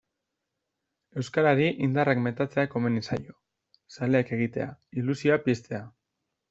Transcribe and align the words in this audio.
Euskarari 1.23 1.67
indarrak 1.89 2.23
metatzea 2.29 2.65
komeni 2.73 3.05
zaio, 3.11 3.39
zaleak 3.99 4.35
egitea, 4.41 4.69
ilusioa 5.03 5.43
piztea. 5.49 5.89